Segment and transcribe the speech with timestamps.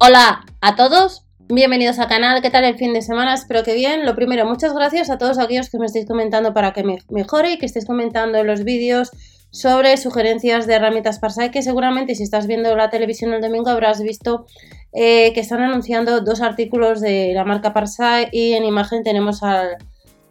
[0.00, 3.34] Hola a todos, bienvenidos al canal, ¿qué tal el fin de semana?
[3.34, 4.06] Espero que bien.
[4.06, 7.54] Lo primero, muchas gracias a todos aquellos que me estáis comentando para que me mejore
[7.54, 9.10] y que estéis comentando en los vídeos
[9.50, 14.00] sobre sugerencias de herramientas Parsai, que seguramente si estás viendo la televisión el domingo habrás
[14.00, 14.46] visto
[14.92, 19.78] eh, que están anunciando dos artículos de la marca Parsai y en imagen tenemos al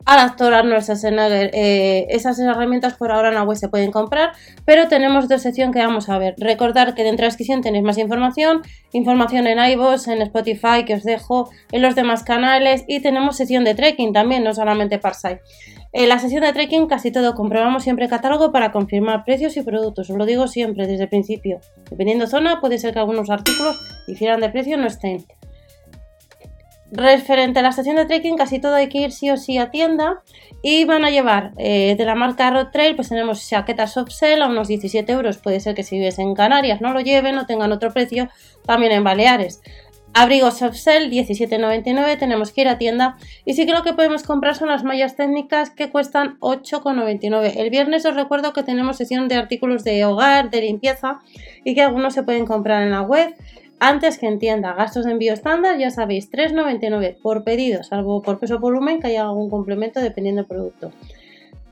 [0.08, 1.52] al actor Arnold Schwarzenegger.
[1.54, 4.32] Eh, esas herramientas por ahora en la web se pueden comprar,
[4.66, 6.34] pero tenemos dos secciones que vamos a ver.
[6.38, 8.62] Recordar que dentro de la descripción tenéis más información,
[8.94, 13.66] información en iVoox, en Spotify que os dejo, en los demás canales y tenemos sección
[13.66, 15.42] de trekking también, no solamente Parsai.
[15.92, 20.10] En la sesión de trekking casi todo comprobamos siempre catálogo para confirmar precios y productos,
[20.10, 21.60] os lo digo siempre desde el principio.
[21.90, 25.26] Dependiendo zona, puede ser que algunos artículos difieran de precio no estén.
[26.92, 29.72] Referente a la estación de trekking, casi todo hay que ir sí o sí a
[29.72, 30.24] tienda
[30.62, 34.42] y van a llevar eh, de la marca Road Trail, pues tenemos chaquetas soft sell
[34.42, 35.38] a unos 17 euros.
[35.38, 38.30] Puede ser que si vives en Canarias no lo lleven o tengan otro precio,
[38.66, 39.62] también en Baleares.
[40.14, 43.18] Abrigos soft sell 17,99, tenemos que ir a tienda.
[43.46, 47.54] Y sí que lo que podemos comprar son las mallas técnicas que cuestan 8,99.
[47.58, 51.20] El viernes os recuerdo que tenemos sesión de artículos de hogar, de limpieza
[51.64, 53.36] y que algunos se pueden comprar en la web.
[53.80, 58.56] Antes que entienda gastos de envío estándar, ya sabéis, 3,99 por pedido, salvo por peso
[58.56, 60.92] o volumen, que haya algún complemento dependiendo del producto.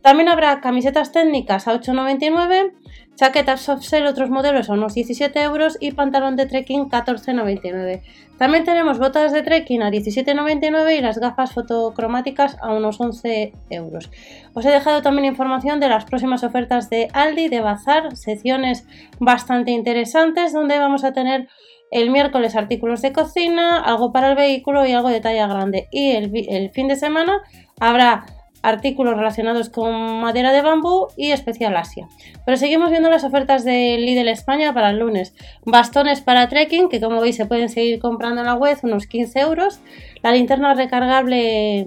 [0.06, 2.74] También habrá camisetas técnicas a 8,99,
[3.16, 8.04] chaquetas soft otros modelos a unos 17 euros y pantalón de trekking 14,99.
[8.38, 14.12] También tenemos botas de trekking a 17,99 y las gafas fotocromáticas a unos 11 euros.
[14.54, 18.86] Os he dejado también información de las próximas ofertas de Aldi, de Bazar, secciones
[19.20, 21.48] bastante interesantes donde vamos a tener
[21.92, 25.88] el miércoles artículos de cocina, algo para el vehículo y algo de talla grande.
[25.92, 27.42] Y el, fin de semana
[27.80, 28.26] habrá
[28.64, 32.08] artículos relacionados con madera de bambú y especial Asia.
[32.46, 35.36] Pero seguimos viendo las ofertas de Lidl España para el lunes.
[35.66, 39.40] Bastones para trekking, que como veis se pueden seguir comprando en la web, unos 15
[39.40, 39.80] euros.
[40.24, 41.86] La linterna recargable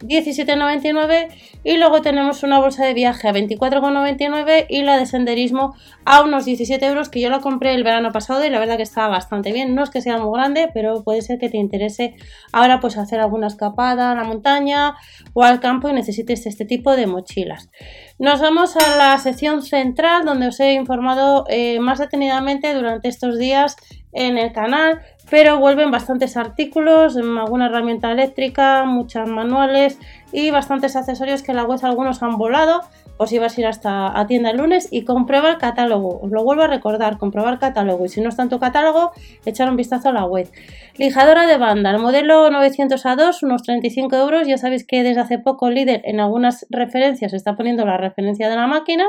[0.00, 1.28] 17,99
[1.64, 5.74] y luego tenemos una bolsa de viaje a 24,99 y la de senderismo
[6.04, 8.82] a unos 17 euros que yo la compré el verano pasado y la verdad que
[8.82, 9.74] está bastante bien.
[9.74, 12.14] No es que sea muy grande, pero puede ser que te interese
[12.52, 14.94] ahora pues hacer alguna escapada a la montaña
[15.32, 17.70] o al campo y necesites este tipo de mochilas.
[18.18, 23.38] Nos vamos a la sección central donde os he informado eh, más detenidamente durante estos
[23.38, 23.76] días
[24.14, 25.00] en el canal,
[25.30, 29.98] pero vuelven bastantes artículos, alguna herramienta eléctrica, muchas manuales
[30.32, 32.82] y bastantes accesorios que la web algunos han volado.
[33.16, 36.20] Os ibas a ir hasta a tienda el lunes y comprueba el catálogo.
[36.20, 38.04] Os lo vuelvo a recordar, comprobar catálogo.
[38.04, 39.12] Y si no está en tu catálogo,
[39.46, 40.50] echar un vistazo a la web.
[40.96, 44.48] Lijadora de banda, el modelo 900A2, unos 35 euros.
[44.48, 48.56] Ya sabéis que desde hace poco líder en algunas referencias está poniendo la referencia de
[48.56, 49.04] la máquina.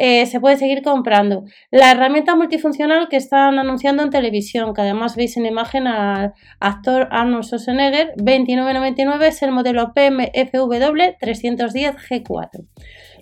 [0.00, 1.44] Eh, se puede seguir comprando.
[1.72, 7.08] La herramienta multifuncional que están anunciando en televisión, que además veis en imagen al actor
[7.10, 12.64] Arnold Schwarzenegger, 29.99 es el modelo PMFW 310 G4.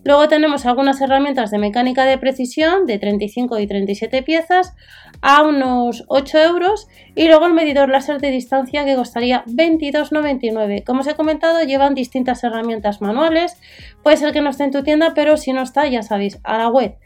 [0.04, 4.74] Luego tenemos algunas herramientas de mecánica de precisión de 35 y 37 piezas
[5.22, 10.84] a unos 8 euros y luego el medidor láser de distancia que costaría 22,99.
[10.84, 13.60] Como os he comentado, llevan distintas herramientas manuales.
[14.02, 16.58] Puede ser que no esté en tu tienda, pero si no está, ya sabéis, a
[16.58, 16.96] la web.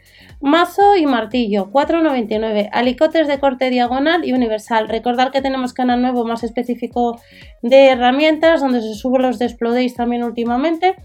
[0.41, 2.69] Mazo y martillo, 4,99.
[2.71, 4.89] Alicotes de corte diagonal y universal.
[4.89, 7.19] Recordad que tenemos canal nuevo más específico
[7.61, 9.51] de herramientas, donde se suben los de
[9.95, 10.95] también últimamente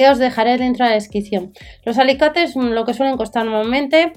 [0.00, 1.52] que os dejaré dentro de la descripción.
[1.84, 4.14] Los alicates, mm, lo que suelen costar normalmente,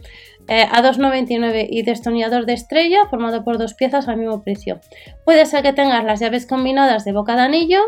[0.47, 4.79] eh, a 2,99 y destornillador de estrella formado por dos piezas al mismo precio.
[5.25, 7.81] Puede ser que tengas las llaves combinadas de boca de anillo,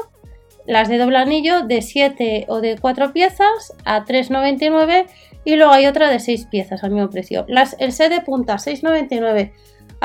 [0.67, 5.05] las de doble anillo de 7 o de 4 piezas a 3,99
[5.45, 7.45] y luego hay otra de 6 piezas al mismo precio.
[7.47, 9.53] Las, el set de punta 6,99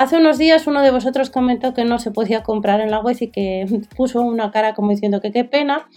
[0.01, 3.19] Hace unos días uno de vosotros comentó que no se podía comprar en la web
[3.21, 3.67] y que
[3.97, 5.91] puso una cara como diciendo que qué pena.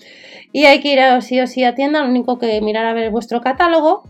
[0.52, 2.92] Y hay que ir a, sí o sí a tienda, lo único que mirar a
[2.92, 4.04] ver vuestro catálogo.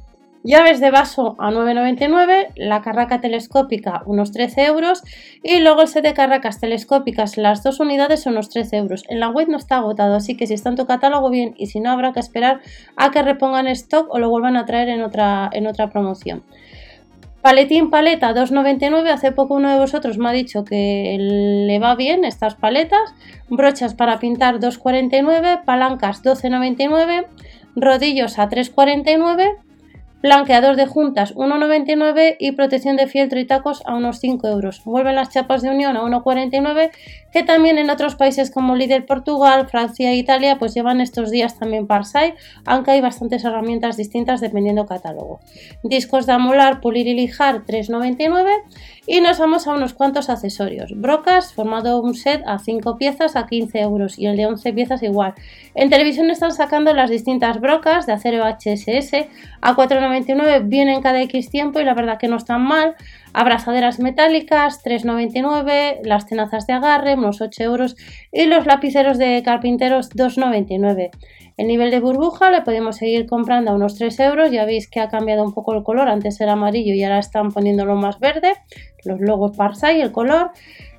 [0.44, 5.04] Llaves de vaso a 9,99, la carraca telescópica unos 13 euros
[5.44, 9.04] y luego el set de carracas telescópicas, las dos unidades unos 13 euros.
[9.10, 11.68] En la web no está agotado, así que si está en tu catálogo bien y
[11.68, 12.62] si no habrá que esperar
[12.98, 16.44] a que repongan stock o lo vuelvan a traer en otra, en otra promoción.
[17.44, 19.10] Paletín paleta 2,99.
[19.10, 23.13] Hace poco uno de vosotros me ha dicho que le va bien estas paletas.
[23.50, 25.66] Brochas para pintar 2,49.
[25.66, 27.25] Palancas 12,99.
[27.75, 29.57] Rodillos a 3,49
[30.24, 34.81] blanqueador de juntas 1,99 y protección de fieltro y tacos a unos 5 euros.
[34.86, 36.92] Vuelven las chapas de unión a 1,49
[37.34, 41.60] que también en otros países como líder Portugal, Francia e Italia pues llevan estos días
[41.60, 42.36] también Parsai,
[42.66, 45.42] aunque hay bastantes herramientas distintas dependiendo catálogo.
[45.84, 48.48] Discos de amolar, pulir y lijar 3,99
[49.05, 50.91] Y nos vamos a unos cuantos accesorios.
[50.95, 55.03] Brocas, formado un set a 5 piezas a 15 euros y el de 11 piezas
[55.03, 55.33] igual.
[55.75, 59.27] En televisión están sacando las distintas brocas de acero HSS
[59.59, 62.95] a 4,99, vienen cada X tiempo y la verdad que no están mal.
[63.33, 67.95] Abrazaderas metálicas, 3,99, las tenazas de agarre, unos 8 euros
[68.31, 71.09] y los lapiceros de carpinteros, 2,99.
[71.57, 74.51] El nivel de burbuja le podemos seguir comprando a unos 3 euros.
[74.51, 76.09] Ya veis que ha cambiado un poco el color.
[76.09, 78.53] Antes era amarillo y ahora están poniéndolo más verde.
[79.03, 80.51] Los logos Parsai, el color.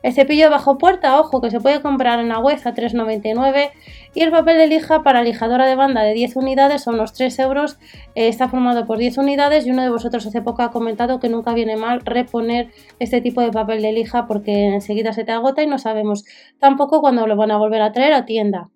[0.05, 3.71] El cepillo bajo puerta, ojo, que se puede comprar en la web a 3,99.
[4.13, 7.39] Y el papel de lija para lijadora de banda de 10 unidades a unos 3
[7.39, 7.79] euros.
[8.15, 11.31] Eh, está formado por 10 unidades y uno de vosotros hace poco ha comentado que
[11.31, 12.69] nunca viene mal reponer
[12.99, 16.27] este tipo de papel de lija porque enseguida se te agota y no sabemos
[16.59, 18.69] tampoco cuándo lo van a volver a traer a tienda.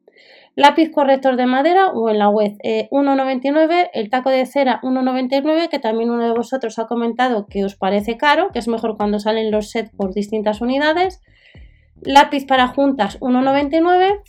[0.59, 5.69] Lápiz corrector de madera o en la web 1,99, eh, el taco de cera 1,99,
[5.69, 9.21] que también uno de vosotros ha comentado que os parece caro, que es mejor cuando
[9.21, 11.23] salen los sets por distintas unidades.
[12.01, 14.21] Lápiz para juntas 1,99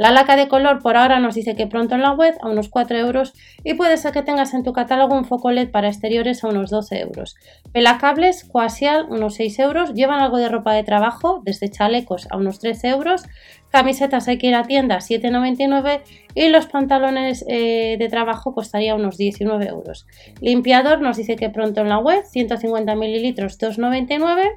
[0.00, 2.70] la laca de color por ahora nos dice que pronto en la web a unos
[2.70, 6.42] 4 euros y puede ser que tengas en tu catálogo un foco LED para exteriores
[6.42, 7.36] a unos 12 euros.
[7.70, 9.92] Pelacables, Quasial, unos 6 euros.
[9.92, 13.24] Llevan algo de ropa de trabajo, desde chalecos a unos 13 euros.
[13.68, 16.00] Camisetas hay que ir a tienda 7,99
[16.34, 20.06] y los pantalones eh, de trabajo costaría unos 19 euros.
[20.40, 24.48] Limpiador nos dice que pronto en la web 150 mililitros 2,99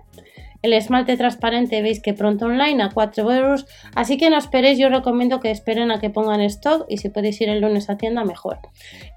[0.63, 4.87] el esmalte transparente veis que pronto online a 4 euros, así que no esperéis, yo
[4.87, 7.97] os recomiendo que esperen a que pongan stock y si podéis ir el lunes a
[7.97, 8.59] tienda mejor.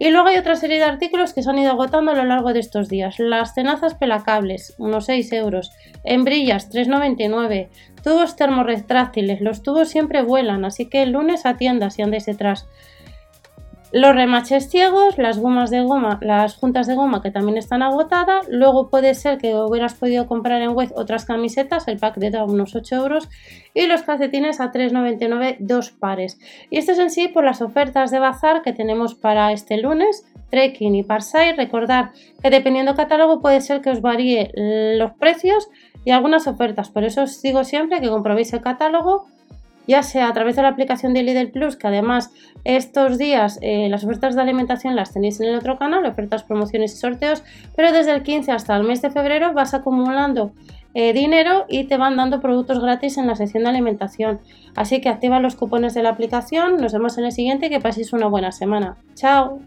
[0.01, 2.53] Y luego hay otra serie de artículos que se han ido agotando a lo largo
[2.53, 3.21] de estos días.
[3.21, 5.71] Las tenazas pelacables, unos 6 euros.
[6.03, 7.69] Hembrillas, 3,99.
[8.03, 12.67] Tubos termorretráctiles, los tubos siempre vuelan, así que el lunes a tienda si andáis detrás.
[13.93, 18.47] Los remaches ciegos, las gomas de goma, las juntas de goma que también están agotadas.
[18.51, 22.75] Luego puede ser que hubieras podido comprar en web otras camisetas, el pack de unos
[22.75, 23.29] 8 euros.
[23.75, 26.39] Y los calcetines a 3,99 dos pares.
[26.69, 30.25] Y esto es en sí por las ofertas de bazar que tenemos para este lunes.
[30.51, 31.55] Trekking y Parsai.
[31.55, 32.11] Recordad
[32.43, 34.51] que dependiendo catálogo puede ser que os varíe
[34.99, 35.69] los precios
[36.05, 36.91] y algunas ofertas.
[36.91, 39.27] Por eso os digo siempre que comprobéis el catálogo
[39.87, 42.31] ya sea a través de la aplicación de Lidl Plus, que además
[42.65, 46.95] estos días eh, las ofertas de alimentación las tenéis en el otro canal, ofertas, promociones
[46.95, 47.43] y sorteos,
[47.75, 50.53] pero desde el 15 hasta el mes de febrero vas acumulando
[50.95, 54.41] eh, dinero y te van dando productos gratis en la sección de alimentación.
[54.75, 58.13] Así que activa los cupones de la aplicación, nos vemos en el siguiente que paséis
[58.13, 58.97] una buena semana.
[59.15, 59.61] ¡Chao!